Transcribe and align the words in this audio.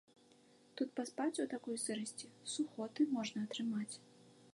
Тут 0.79 0.89
паспаць 0.99 1.41
у 1.43 1.45
такой 1.53 1.77
сырасці, 1.83 2.31
сухоты 2.53 3.07
можна 3.15 3.43
атрымаць. 3.49 3.91